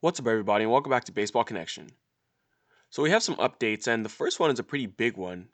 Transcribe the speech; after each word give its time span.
What's 0.00 0.20
up, 0.20 0.26
everybody, 0.26 0.64
and 0.64 0.70
welcome 0.70 0.90
back 0.90 1.04
to 1.04 1.12
Baseball 1.12 1.42
Connection. 1.42 1.88
So, 2.90 3.02
we 3.02 3.08
have 3.08 3.22
some 3.22 3.36
updates, 3.36 3.86
and 3.86 4.04
the 4.04 4.10
first 4.10 4.38
one 4.38 4.50
is 4.50 4.58
a 4.58 4.62
pretty 4.62 4.84
big 4.84 5.16
one. 5.16 5.48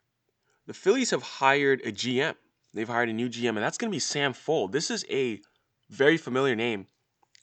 The 0.66 0.74
Phillies 0.74 1.10
have 1.10 1.22
hired 1.22 1.80
a 1.82 1.92
GM. 1.92 2.34
They've 2.74 2.88
hired 2.88 3.08
a 3.08 3.12
new 3.12 3.28
GM, 3.28 3.50
and 3.50 3.58
that's 3.58 3.78
going 3.78 3.88
to 3.88 3.94
be 3.94 4.00
Sam 4.00 4.32
Fuld. 4.32 4.72
This 4.72 4.90
is 4.90 5.06
a 5.08 5.40
very 5.90 6.16
familiar 6.16 6.56
name 6.56 6.86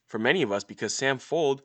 for 0.08 0.20
many 0.20 0.42
of 0.42 0.52
us 0.52 0.66
because 0.66 0.94
Sam 0.94 1.20
Fuld, 1.20 1.62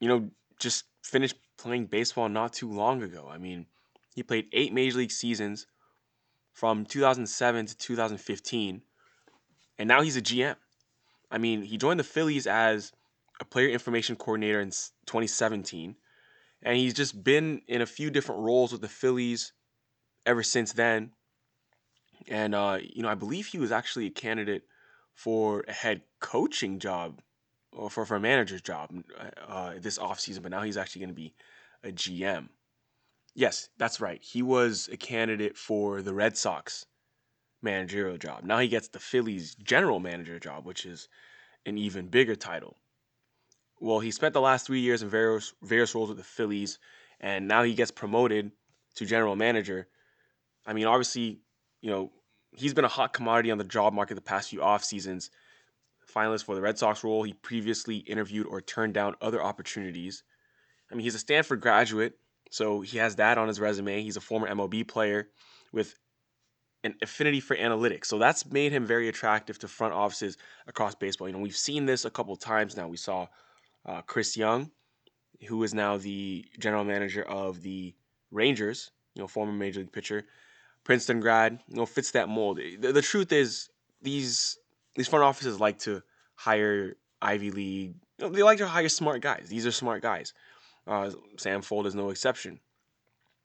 you 0.00 0.08
know, 0.08 0.28
just 0.58 0.86
finished 1.04 1.36
playing 1.56 1.86
baseball 1.86 2.28
not 2.28 2.54
too 2.54 2.72
long 2.72 3.04
ago. 3.04 3.28
I 3.30 3.38
mean, 3.38 3.66
he 4.12 4.24
played 4.24 4.48
eight 4.52 4.72
major 4.72 4.98
league 4.98 5.12
seasons 5.12 5.68
from 6.52 6.84
2007 6.84 7.66
to 7.66 7.76
2015, 7.76 8.82
and 9.78 9.88
now 9.88 10.02
he's 10.02 10.16
a 10.16 10.22
GM. 10.22 10.56
I 11.30 11.38
mean, 11.38 11.62
he 11.62 11.76
joined 11.76 12.00
the 12.00 12.04
Phillies 12.04 12.48
as 12.48 12.90
a 13.40 13.44
player 13.44 13.68
information 13.68 14.16
coordinator 14.16 14.60
in 14.60 14.70
2017, 14.70 15.96
and 16.62 16.76
he's 16.76 16.94
just 16.94 17.22
been 17.22 17.62
in 17.68 17.82
a 17.82 17.86
few 17.86 18.10
different 18.10 18.40
roles 18.40 18.72
with 18.72 18.80
the 18.80 18.88
Phillies 18.88 19.52
ever 20.26 20.42
since 20.42 20.72
then. 20.72 21.12
And 22.26 22.54
uh, 22.54 22.78
you 22.82 23.02
know, 23.02 23.08
I 23.08 23.14
believe 23.14 23.46
he 23.46 23.58
was 23.58 23.72
actually 23.72 24.06
a 24.06 24.10
candidate 24.10 24.62
for 25.14 25.64
a 25.66 25.72
head 25.72 26.02
coaching 26.20 26.78
job 26.78 27.20
or 27.72 27.90
for, 27.90 28.04
for 28.04 28.16
a 28.16 28.20
manager's 28.20 28.62
job 28.62 28.90
uh, 29.46 29.74
this 29.80 29.98
offseason, 29.98 30.42
but 30.42 30.50
now 30.50 30.62
he's 30.62 30.76
actually 30.76 31.00
going 31.00 31.10
to 31.10 31.14
be 31.14 31.34
a 31.84 31.92
GM. 31.92 32.48
Yes, 33.34 33.68
that's 33.78 34.00
right. 34.00 34.20
He 34.22 34.42
was 34.42 34.88
a 34.92 34.96
candidate 34.96 35.56
for 35.56 36.02
the 36.02 36.14
Red 36.14 36.36
Sox 36.36 36.86
managerial 37.62 38.16
job. 38.16 38.44
Now 38.44 38.58
he 38.58 38.68
gets 38.68 38.88
the 38.88 38.98
Phillies 38.98 39.54
general 39.54 40.00
manager 40.00 40.38
job, 40.38 40.64
which 40.64 40.84
is 40.86 41.08
an 41.66 41.78
even 41.78 42.08
bigger 42.08 42.34
title. 42.34 42.76
Well, 43.80 44.00
he 44.00 44.10
spent 44.10 44.34
the 44.34 44.40
last 44.40 44.66
three 44.66 44.80
years 44.80 45.02
in 45.02 45.08
various 45.08 45.52
various 45.62 45.94
roles 45.94 46.08
with 46.08 46.18
the 46.18 46.24
Phillies, 46.24 46.78
and 47.20 47.46
now 47.46 47.62
he 47.62 47.74
gets 47.74 47.90
promoted 47.90 48.50
to 48.96 49.06
general 49.06 49.36
manager. 49.36 49.88
I 50.66 50.72
mean, 50.72 50.86
obviously, 50.86 51.40
you 51.80 51.90
know, 51.90 52.12
he's 52.52 52.74
been 52.74 52.84
a 52.84 52.88
hot 52.88 53.12
commodity 53.12 53.50
on 53.50 53.58
the 53.58 53.64
job 53.64 53.92
market 53.92 54.14
the 54.14 54.20
past 54.20 54.50
few 54.50 54.62
off 54.62 54.84
seasons. 54.84 55.30
Finalist 56.12 56.44
for 56.44 56.54
the 56.54 56.60
Red 56.60 56.78
Sox 56.78 57.04
role, 57.04 57.22
he 57.22 57.34
previously 57.34 57.98
interviewed 57.98 58.46
or 58.46 58.60
turned 58.60 58.94
down 58.94 59.14
other 59.20 59.42
opportunities. 59.42 60.24
I 60.90 60.94
mean, 60.94 61.04
he's 61.04 61.14
a 61.14 61.18
Stanford 61.18 61.60
graduate, 61.60 62.14
so 62.50 62.80
he 62.80 62.98
has 62.98 63.16
that 63.16 63.38
on 63.38 63.46
his 63.46 63.60
resume. 63.60 64.02
He's 64.02 64.16
a 64.16 64.20
former 64.20 64.48
MLB 64.48 64.88
player 64.88 65.28
with 65.72 65.94
an 66.82 66.94
affinity 67.02 67.40
for 67.40 67.56
analytics. 67.56 68.06
So 68.06 68.18
that's 68.18 68.46
made 68.50 68.72
him 68.72 68.86
very 68.86 69.08
attractive 69.08 69.58
to 69.60 69.68
front 69.68 69.92
offices 69.92 70.38
across 70.66 70.94
baseball. 70.94 71.28
You 71.28 71.34
know, 71.34 71.40
we've 71.40 71.56
seen 71.56 71.86
this 71.86 72.04
a 72.04 72.10
couple 72.10 72.34
times 72.36 72.76
now. 72.76 72.88
We 72.88 72.96
saw 72.96 73.26
uh, 73.88 74.02
Chris 74.02 74.36
Young, 74.36 74.70
who 75.48 75.62
is 75.62 75.72
now 75.72 75.96
the 75.96 76.44
general 76.58 76.84
manager 76.84 77.22
of 77.22 77.62
the 77.62 77.94
Rangers, 78.30 78.90
you 79.14 79.22
know, 79.22 79.26
former 79.26 79.52
major 79.52 79.80
league 79.80 79.92
pitcher, 79.92 80.26
Princeton 80.84 81.20
grad, 81.20 81.58
you 81.68 81.76
know, 81.76 81.86
fits 81.86 82.10
that 82.12 82.28
mold. 82.28 82.58
The, 82.58 82.92
the 82.92 83.02
truth 83.02 83.32
is, 83.32 83.70
these 84.02 84.58
these 84.94 85.08
front 85.08 85.24
offices 85.24 85.58
like 85.58 85.78
to 85.80 86.02
hire 86.34 86.96
Ivy 87.22 87.50
League. 87.50 87.94
You 88.18 88.26
know, 88.26 88.28
they 88.28 88.42
like 88.42 88.58
to 88.58 88.68
hire 88.68 88.88
smart 88.88 89.22
guys. 89.22 89.46
These 89.48 89.66
are 89.66 89.72
smart 89.72 90.02
guys. 90.02 90.34
Uh, 90.86 91.10
Sam 91.36 91.62
Fuld 91.62 91.86
is 91.86 91.94
no 91.94 92.10
exception. 92.10 92.60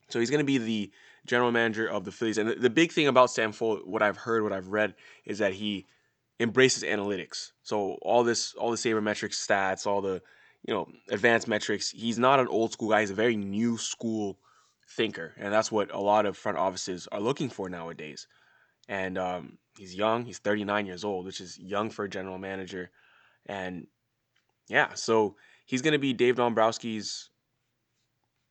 So 0.09 0.19
he's 0.19 0.29
going 0.29 0.39
to 0.39 0.45
be 0.45 0.57
the 0.57 0.91
general 1.25 1.51
manager 1.51 1.87
of 1.87 2.05
the 2.05 2.11
Phillies. 2.11 2.37
And 2.37 2.49
the, 2.49 2.55
the 2.55 2.69
big 2.69 2.91
thing 2.91 3.07
about 3.07 3.31
Sam 3.31 3.51
Fuld, 3.51 3.85
what 3.85 4.01
I've 4.01 4.17
heard, 4.17 4.43
what 4.43 4.53
I've 4.53 4.67
read, 4.67 4.95
is 5.25 5.39
that 5.39 5.53
he 5.53 5.85
embraces 6.39 6.83
analytics. 6.83 7.51
So 7.63 7.97
all 8.01 8.23
this, 8.23 8.53
all 8.55 8.71
the 8.71 8.77
sabermetric 8.77 9.31
stats, 9.31 9.85
all 9.87 10.01
the 10.01 10.21
you 10.67 10.73
know 10.73 10.87
advanced 11.09 11.47
metrics. 11.47 11.89
He's 11.89 12.19
not 12.19 12.39
an 12.39 12.47
old 12.47 12.73
school 12.73 12.89
guy. 12.89 13.01
He's 13.01 13.11
a 13.11 13.15
very 13.15 13.35
new 13.35 13.77
school 13.77 14.39
thinker, 14.95 15.33
and 15.37 15.53
that's 15.53 15.71
what 15.71 15.93
a 15.93 15.99
lot 15.99 16.25
of 16.25 16.37
front 16.37 16.57
offices 16.57 17.07
are 17.11 17.21
looking 17.21 17.49
for 17.49 17.69
nowadays. 17.69 18.27
And 18.89 19.17
um, 19.17 19.57
he's 19.77 19.95
young. 19.95 20.25
He's 20.25 20.39
39 20.39 20.85
years 20.85 21.03
old, 21.03 21.25
which 21.25 21.39
is 21.39 21.57
young 21.57 21.89
for 21.89 22.05
a 22.05 22.09
general 22.09 22.37
manager. 22.37 22.91
And 23.45 23.87
yeah, 24.67 24.93
so 24.93 25.35
he's 25.65 25.81
going 25.81 25.93
to 25.93 25.99
be 25.99 26.13
Dave 26.13 26.35
Dombrowski's, 26.35 27.29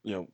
you 0.02 0.14
know, 0.14 0.28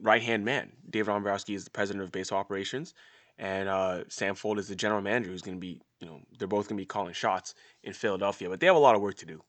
right 0.00 0.22
hand 0.22 0.44
man. 0.44 0.72
Dave 0.88 1.06
Dombrowski 1.06 1.54
is 1.54 1.64
the 1.64 1.70
president 1.70 2.04
of 2.04 2.12
base 2.12 2.32
operations, 2.32 2.94
and 3.38 3.68
uh, 3.68 4.04
Sam 4.08 4.34
Fuld 4.34 4.58
is 4.58 4.68
the 4.68 4.76
general 4.76 5.02
manager 5.02 5.30
who's 5.30 5.42
going 5.42 5.56
to 5.56 5.60
be, 5.60 5.80
you 6.00 6.06
know, 6.06 6.20
they're 6.38 6.48
both 6.48 6.68
going 6.68 6.78
to 6.78 6.82
be 6.82 6.86
calling 6.86 7.12
shots 7.12 7.54
in 7.82 7.92
Philadelphia. 7.92 8.48
But 8.48 8.60
they 8.60 8.66
have 8.66 8.76
a 8.76 8.80
lot 8.80 8.94
of 8.94 9.02
work 9.02 9.16
to 9.16 9.26
do. 9.26 9.42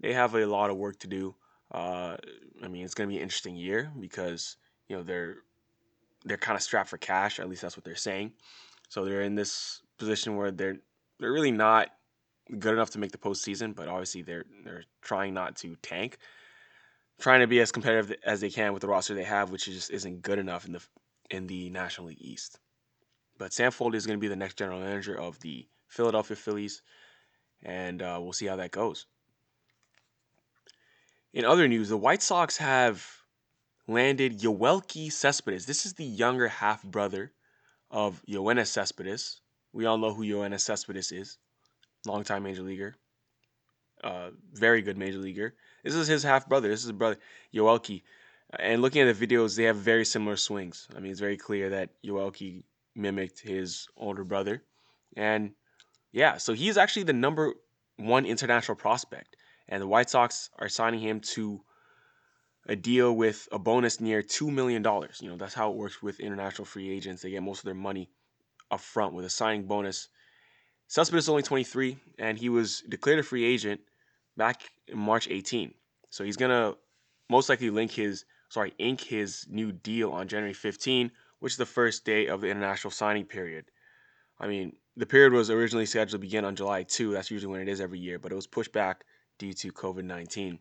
They 0.00 0.12
have 0.12 0.34
a 0.34 0.46
lot 0.46 0.70
of 0.70 0.76
work 0.76 0.98
to 1.00 1.06
do. 1.06 1.34
Uh, 1.72 2.16
I 2.62 2.68
mean, 2.68 2.84
it's 2.84 2.94
going 2.94 3.08
to 3.08 3.12
be 3.12 3.16
an 3.16 3.22
interesting 3.22 3.56
year 3.56 3.90
because 3.98 4.56
you 4.88 4.96
know 4.96 5.02
they're 5.02 5.36
they're 6.24 6.36
kind 6.36 6.56
of 6.56 6.62
strapped 6.62 6.90
for 6.90 6.98
cash. 6.98 7.40
At 7.40 7.48
least 7.48 7.62
that's 7.62 7.76
what 7.76 7.84
they're 7.84 7.96
saying. 7.96 8.32
So 8.88 9.04
they're 9.04 9.22
in 9.22 9.34
this 9.34 9.82
position 9.98 10.36
where 10.36 10.50
they're 10.50 10.76
they're 11.18 11.32
really 11.32 11.52
not 11.52 11.88
good 12.58 12.74
enough 12.74 12.90
to 12.90 12.98
make 12.98 13.12
the 13.12 13.18
postseason, 13.18 13.74
but 13.74 13.88
obviously 13.88 14.22
they're 14.22 14.44
they're 14.64 14.84
trying 15.00 15.32
not 15.32 15.56
to 15.56 15.76
tank, 15.76 16.18
trying 17.18 17.40
to 17.40 17.46
be 17.46 17.60
as 17.60 17.72
competitive 17.72 18.14
as 18.24 18.40
they 18.40 18.50
can 18.50 18.72
with 18.72 18.82
the 18.82 18.88
roster 18.88 19.14
they 19.14 19.24
have, 19.24 19.50
which 19.50 19.64
just 19.64 19.90
isn't 19.90 20.22
good 20.22 20.38
enough 20.38 20.66
in 20.66 20.72
the 20.72 20.82
in 21.30 21.46
the 21.46 21.70
National 21.70 22.08
League 22.08 22.20
East. 22.20 22.58
But 23.38 23.52
Sam 23.52 23.72
Fuld 23.72 23.94
is 23.94 24.06
going 24.06 24.18
to 24.18 24.20
be 24.20 24.28
the 24.28 24.36
next 24.36 24.56
general 24.56 24.80
manager 24.80 25.18
of 25.18 25.40
the 25.40 25.66
Philadelphia 25.88 26.36
Phillies, 26.36 26.82
and 27.62 28.02
uh, 28.02 28.18
we'll 28.20 28.32
see 28.32 28.46
how 28.46 28.56
that 28.56 28.70
goes. 28.70 29.06
In 31.32 31.44
other 31.44 31.66
news, 31.66 31.88
the 31.88 31.96
White 31.96 32.22
Sox 32.22 32.56
have 32.58 33.04
landed 33.88 34.40
Yoelqui 34.40 35.10
Cespedes. 35.10 35.66
This 35.66 35.84
is 35.84 35.94
the 35.94 36.04
younger 36.04 36.48
half 36.48 36.82
brother 36.82 37.32
of 37.90 38.22
Yoenis 38.28 38.68
Cespedes. 38.68 39.40
We 39.72 39.86
all 39.86 39.98
know 39.98 40.14
who 40.14 40.22
Yoenis 40.22 40.60
Cespedes 40.60 41.10
is. 41.12 41.38
Longtime 42.06 42.44
major 42.44 42.62
leaguer. 42.62 42.94
Uh, 44.02 44.30
very 44.52 44.82
good 44.82 44.98
major 44.98 45.18
leaguer. 45.18 45.54
This 45.82 45.94
is 45.94 46.06
his 46.06 46.22
half 46.22 46.48
brother. 46.48 46.68
This 46.68 46.80
is 46.80 46.86
his 46.86 46.92
brother, 46.92 47.18
Yoelqui. 47.52 48.02
And 48.58 48.82
looking 48.82 49.02
at 49.02 49.18
the 49.18 49.26
videos, 49.26 49.56
they 49.56 49.64
have 49.64 49.76
very 49.76 50.04
similar 50.04 50.36
swings. 50.36 50.86
I 50.96 51.00
mean, 51.00 51.10
it's 51.10 51.20
very 51.20 51.36
clear 51.36 51.70
that 51.70 51.90
Yoelqui 52.04 52.64
mimicked 52.94 53.40
his 53.40 53.88
older 53.96 54.24
brother. 54.24 54.62
And 55.16 55.52
yeah, 56.12 56.36
so 56.36 56.52
he's 56.52 56.76
actually 56.76 57.04
the 57.04 57.12
number 57.12 57.54
one 57.96 58.26
international 58.26 58.76
prospect. 58.76 59.36
And 59.68 59.82
the 59.82 59.86
White 59.86 60.10
Sox 60.10 60.50
are 60.58 60.68
signing 60.68 61.00
him 61.00 61.20
to 61.20 61.62
a 62.66 62.76
deal 62.76 63.14
with 63.14 63.48
a 63.52 63.58
bonus 63.58 64.00
near 64.00 64.22
$2 64.22 64.52
million. 64.52 64.82
You 65.20 65.30
know, 65.30 65.36
that's 65.36 65.54
how 65.54 65.70
it 65.70 65.76
works 65.76 66.02
with 66.02 66.20
international 66.20 66.64
free 66.64 66.90
agents. 66.90 67.22
They 67.22 67.30
get 67.30 67.42
most 67.42 67.60
of 67.60 67.64
their 67.64 67.74
money 67.74 68.10
up 68.70 68.80
front 68.80 69.14
with 69.14 69.24
a 69.24 69.30
signing 69.30 69.66
bonus. 69.66 70.08
Cespedes 70.88 71.24
is 71.24 71.28
only 71.28 71.42
23, 71.42 71.96
and 72.18 72.38
he 72.38 72.48
was 72.48 72.82
declared 72.88 73.18
a 73.18 73.22
free 73.22 73.44
agent 73.44 73.80
back 74.36 74.62
in 74.88 74.98
March 74.98 75.28
18. 75.28 75.72
So 76.10 76.24
he's 76.24 76.36
gonna 76.36 76.74
most 77.30 77.48
likely 77.48 77.70
link 77.70 77.90
his 77.90 78.24
sorry 78.48 78.72
ink 78.78 79.00
his 79.00 79.46
new 79.48 79.72
deal 79.72 80.12
on 80.12 80.28
January 80.28 80.54
15, 80.54 81.10
which 81.44 81.52
is 81.52 81.58
the 81.58 81.66
first 81.66 82.06
day 82.06 82.26
of 82.26 82.40
the 82.40 82.48
international 82.48 82.90
signing 82.90 83.26
period. 83.26 83.66
I 84.40 84.46
mean, 84.46 84.76
the 84.96 85.04
period 85.04 85.34
was 85.34 85.50
originally 85.50 85.84
scheduled 85.84 86.12
to 86.12 86.18
begin 86.18 86.42
on 86.42 86.56
July 86.56 86.84
2. 86.84 87.12
That's 87.12 87.30
usually 87.30 87.52
when 87.52 87.60
it 87.60 87.68
is 87.68 87.82
every 87.82 87.98
year, 87.98 88.18
but 88.18 88.32
it 88.32 88.34
was 88.34 88.46
pushed 88.46 88.72
back 88.72 89.04
due 89.36 89.52
to 89.52 89.70
COVID 89.70 90.04
19. 90.04 90.58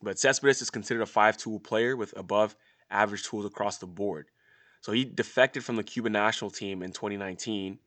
But 0.00 0.20
Cespedes 0.20 0.62
is 0.62 0.70
considered 0.70 1.02
a 1.02 1.06
five 1.06 1.36
tool 1.36 1.58
player 1.58 1.96
with 1.96 2.16
above 2.16 2.54
average 2.92 3.24
tools 3.24 3.44
across 3.44 3.78
the 3.78 3.88
board. 3.88 4.28
So 4.82 4.92
he 4.92 5.04
defected 5.04 5.64
from 5.64 5.74
the 5.74 5.82
Cuban 5.82 6.12
national 6.12 6.52
team 6.52 6.84
in 6.84 6.92
2019 6.92 7.80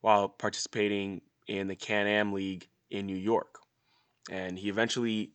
while 0.00 0.28
participating 0.28 1.20
in 1.46 1.68
the 1.68 1.76
Can 1.76 2.08
Am 2.08 2.32
League 2.32 2.66
in 2.90 3.06
New 3.06 3.16
York. 3.16 3.60
And 4.28 4.58
he 4.58 4.68
eventually 4.68 5.30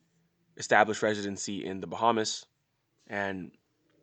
established 0.58 1.04
residency 1.04 1.66
in 1.66 1.80
the 1.80 1.88
Bahamas. 1.88 2.46
And 3.08 3.52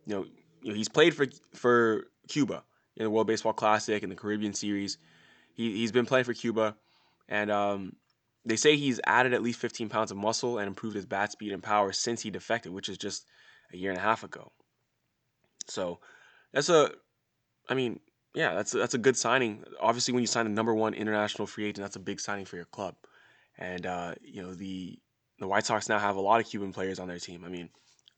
you 0.07 0.15
know, 0.15 0.25
you 0.63 0.71
know 0.71 0.75
he's 0.75 0.89
played 0.89 1.15
for 1.15 1.27
for 1.53 2.07
Cuba 2.31 2.65
in 2.97 3.05
the 3.05 3.11
World 3.11 3.27
Baseball 3.27 3.53
Classic 3.53 4.03
and 4.03 4.11
the 4.11 4.17
Caribbean 4.17 4.55
Series. 4.55 4.99
He 5.55 5.73
he's 5.77 5.93
been 5.93 6.07
playing 6.07 6.25
for 6.25 6.35
Cuba, 6.35 6.77
and 7.29 7.51
um, 7.51 7.97
they 8.45 8.57
say 8.57 8.77
he's 8.77 9.01
added 9.07 9.35
at 9.35 9.43
least 9.43 9.61
15 9.61 9.89
pounds 9.89 10.11
of 10.11 10.17
muscle 10.17 10.59
and 10.59 10.67
improved 10.67 10.97
his 10.97 11.07
bat 11.07 11.33
speed 11.33 11.53
and 11.53 11.63
power 11.63 11.93
since 11.93 12.23
he 12.23 12.31
defected, 12.31 12.73
which 12.73 12.89
is 12.89 12.97
just 12.97 13.27
a 13.73 13.77
year 13.77 13.91
and 13.91 13.99
a 13.99 14.03
half 14.03 14.25
ago. 14.25 14.51
So 15.67 16.01
that's 16.53 16.69
a, 16.69 16.91
I 17.69 17.75
mean, 17.75 18.01
yeah, 18.35 18.55
that's 18.55 18.75
a, 18.75 18.79
that's 18.79 18.95
a 18.95 18.99
good 18.99 19.17
signing. 19.17 19.65
Obviously, 19.81 20.15
when 20.15 20.23
you 20.23 20.27
sign 20.27 20.47
a 20.47 20.51
number 20.51 20.75
one 20.75 20.95
international 20.95 21.47
free 21.47 21.67
agent, 21.67 21.85
that's 21.85 21.97
a 21.97 22.01
big 22.01 22.21
signing 22.21 22.47
for 22.47 22.57
your 22.57 22.65
club. 22.65 22.95
And 23.59 23.85
uh, 23.87 24.15
you 24.23 24.43
know 24.43 24.55
the 24.55 24.99
the 25.39 25.49
White 25.49 25.67
Sox 25.67 25.89
now 25.89 25.99
have 25.99 26.17
a 26.17 26.21
lot 26.21 26.41
of 26.41 26.47
Cuban 26.47 26.73
players 26.73 26.99
on 26.99 27.09
their 27.09 27.19
team. 27.19 27.45
I 27.45 27.49
mean, 27.49 27.69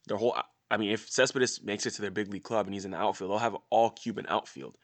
their 0.07 0.17
whole. 0.17 0.37
I 0.73 0.79
mean, 0.79 0.91
if 0.91 1.11
Cespedes 1.11 1.63
makes 1.63 1.85
it 1.85 1.91
to 1.93 2.03
their 2.03 2.11
big 2.11 2.33
league 2.33 2.45
club 2.45 2.67
and 2.67 2.73
he's 2.73 2.87
in 2.87 2.93
the 2.93 2.97
outfield, 2.97 3.31
they'll 3.31 3.39
have 3.39 3.57
all 3.69 3.91
Cuban 3.91 4.27
outfield 4.29 4.79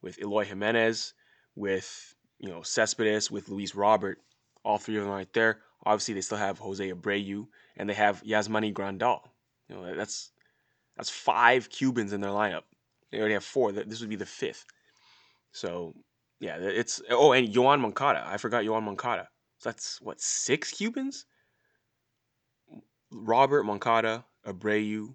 with 0.00 0.18
Eloy 0.18 0.44
Jimenez, 0.44 1.12
with 1.54 2.14
you 2.38 2.48
know 2.48 2.62
Cespedes, 2.62 3.30
with 3.30 3.48
Luis 3.48 3.74
Robert 3.74 4.18
all 4.64 4.78
three 4.78 4.96
of 4.96 5.04
them 5.04 5.12
right 5.12 5.32
there. 5.32 5.60
Obviously, 5.84 6.14
they 6.14 6.22
still 6.22 6.38
have 6.38 6.58
Jose 6.58 6.90
Abreu 6.90 7.46
and 7.76 7.88
they 7.88 7.94
have 7.94 8.22
Yasmani 8.22 8.72
Grandal. 8.72 9.20
You 9.68 9.76
know, 9.76 9.94
that's 9.94 10.32
that's 10.96 11.10
five 11.10 11.68
Cubans 11.68 12.12
in 12.12 12.20
their 12.20 12.30
lineup. 12.30 12.62
They 13.10 13.18
already 13.18 13.34
have 13.34 13.44
four. 13.44 13.72
This 13.72 14.00
would 14.00 14.10
be 14.10 14.16
the 14.16 14.26
fifth. 14.26 14.64
So 15.52 15.94
yeah, 16.40 16.56
it's 16.58 17.02
oh, 17.10 17.32
and 17.32 17.48
Yoan 17.48 17.80
Moncada. 17.80 18.24
I 18.26 18.38
forgot 18.38 18.64
Yoan 18.64 18.82
Moncada. 18.82 19.28
So 19.58 19.68
that's 19.68 20.00
what 20.00 20.20
six 20.20 20.72
Cubans. 20.72 21.26
Robert 23.12 23.62
Moncada, 23.62 24.24
Abreu, 24.44 25.14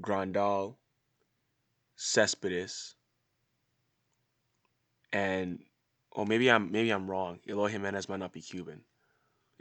Grandal, 0.00 0.76
Cespedes, 1.96 2.94
and 5.12 5.60
oh 6.14 6.24
maybe 6.24 6.50
I'm 6.50 6.72
maybe 6.72 6.90
I'm 6.90 7.08
wrong. 7.10 7.38
Eloy 7.48 7.68
Jimenez 7.68 8.08
might 8.08 8.18
not 8.18 8.32
be 8.32 8.40
Cuban. 8.40 8.82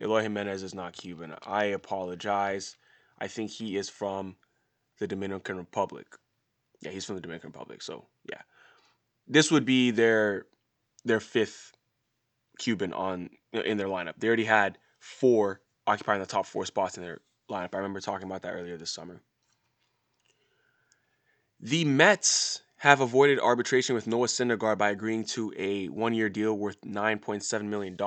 Eloy 0.01 0.21
Jimenez 0.21 0.63
is 0.63 0.73
not 0.73 0.93
Cuban. 0.93 1.35
I 1.45 1.65
apologize. 1.65 2.75
I 3.19 3.27
think 3.27 3.51
he 3.51 3.77
is 3.77 3.89
from 3.89 4.35
the 4.99 5.07
Dominican 5.07 5.57
Republic. 5.57 6.07
Yeah, 6.81 6.91
he's 6.91 7.05
from 7.05 7.15
the 7.15 7.21
Dominican 7.21 7.49
Republic. 7.49 7.81
So 7.81 8.05
yeah, 8.29 8.41
this 9.27 9.51
would 9.51 9.65
be 9.65 9.91
their 9.91 10.47
their 11.05 11.19
fifth 11.19 11.73
Cuban 12.57 12.93
on 12.93 13.29
in 13.53 13.77
their 13.77 13.87
lineup. 13.87 14.13
They 14.17 14.27
already 14.27 14.45
had 14.45 14.77
four 14.99 15.61
occupying 15.85 16.19
the 16.19 16.25
top 16.25 16.45
four 16.45 16.65
spots 16.65 16.97
in 16.97 17.03
their 17.03 17.21
lineup. 17.49 17.73
I 17.73 17.77
remember 17.77 17.99
talking 17.99 18.27
about 18.27 18.41
that 18.41 18.53
earlier 18.53 18.77
this 18.77 18.91
summer. 18.91 19.21
The 21.63 21.85
Mets 21.85 22.61
have 22.79 22.99
avoided 22.99 23.39
arbitration 23.39 23.95
with 23.95 24.05
Noah 24.05 24.27
Syndergaard 24.27 24.77
by 24.77 24.89
agreeing 24.89 25.23
to 25.27 25.53
a 25.57 25.87
one-year 25.87 26.27
deal 26.27 26.57
worth 26.57 26.81
$9.7 26.81 27.63
million. 27.63 27.97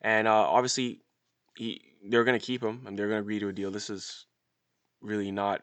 And 0.00 0.26
uh, 0.26 0.32
obviously, 0.32 1.02
he, 1.56 1.80
they're 2.08 2.24
going 2.24 2.38
to 2.38 2.44
keep 2.44 2.60
him 2.60 2.88
and 2.88 2.98
they're 2.98 3.06
going 3.06 3.18
to 3.18 3.22
agree 3.22 3.38
to 3.38 3.46
a 3.46 3.52
deal. 3.52 3.70
This 3.70 3.88
is 3.88 4.26
really 5.00 5.30
not 5.30 5.62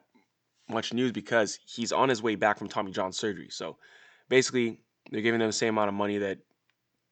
much 0.69 0.93
news 0.93 1.11
because 1.11 1.59
he's 1.65 1.91
on 1.91 2.07
his 2.07 2.23
way 2.23 2.35
back 2.35 2.57
from 2.57 2.69
Tommy 2.69 2.93
John 2.93 3.11
surgery. 3.11 3.49
So 3.49 3.75
basically, 4.29 4.79
they're 5.11 5.19
giving 5.19 5.41
him 5.41 5.47
the 5.47 5.51
same 5.53 5.73
amount 5.73 5.89
of 5.89 5.93
money 5.93 6.19
that 6.19 6.37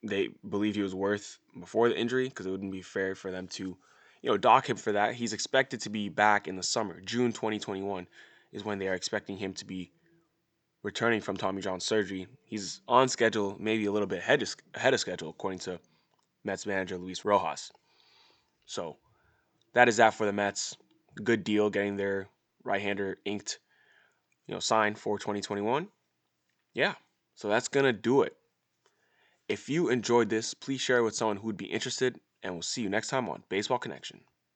they 0.04 0.30
believe 0.50 0.76
he 0.76 0.84
was 0.84 0.96
worth 0.96 1.38
before 1.60 1.90
the 1.90 2.00
injury 2.00 2.30
because 2.30 2.46
it 2.46 2.52
wouldn't 2.52 2.72
be 2.72 2.82
fair 2.82 3.14
for 3.14 3.30
them 3.30 3.50
to, 3.50 3.76
you 4.22 4.30
know, 4.30 4.38
dock 4.38 4.70
him 4.70 4.78
for 4.78 4.94
that. 4.94 5.16
He's 5.16 5.34
expected 5.34 5.82
to 5.82 5.90
be 5.90 6.08
back 6.08 6.48
in 6.48 6.56
the 6.56 6.64
summer, 6.64 7.02
June 7.02 7.34
2021 7.34 8.08
is 8.52 8.64
when 8.64 8.80
they 8.80 8.88
are 8.88 8.94
expecting 8.94 9.38
him 9.38 9.54
to 9.54 9.66
be 9.66 9.92
returning 10.84 11.20
from 11.20 11.36
Tommy 11.36 11.62
John 11.62 11.80
surgery. 11.80 12.28
He's 12.46 12.82
on 12.88 13.08
schedule, 13.08 13.58
maybe 13.60 13.86
a 13.86 13.92
little 13.92 14.08
bit 14.08 14.20
ahead 14.20 14.44
of, 14.94 15.00
schedule, 15.00 15.30
according 15.30 15.60
to 15.60 15.80
Mets 16.44 16.66
manager 16.66 16.98
Luis 16.98 17.26
Rojas. 17.26 17.72
So 18.66 18.98
that 19.74 19.90
is 19.90 19.98
that 19.98 20.14
for 20.14 20.26
the 20.26 20.34
Mets. 20.34 20.78
Good 21.24 21.44
deal 21.44 21.70
getting 21.70 21.96
their 21.96 22.28
right-hander 22.64 23.18
inked, 23.26 23.60
you 24.48 24.54
know, 24.54 24.60
signed 24.60 24.98
for 24.98 25.18
2021. 25.18 25.88
Yeah, 26.74 26.96
so 27.34 27.48
that's 27.48 27.68
gonna 27.68 27.94
do 27.94 28.22
it. 28.22 28.36
If 29.48 29.70
you 29.70 29.90
enjoyed 29.90 30.30
this, 30.30 30.54
please 30.54 30.82
share 30.82 30.98
it 30.98 31.04
with 31.04 31.16
someone 31.16 31.38
who 31.38 31.48
would 31.48 31.58
be 31.58 31.66
interested, 31.66 32.20
and 32.44 32.54
we'll 32.54 32.62
see 32.62 32.82
you 32.82 32.90
next 32.90 33.08
time 33.08 33.30
on 33.30 33.44
Baseball 33.50 33.80
Connection. 33.80 34.22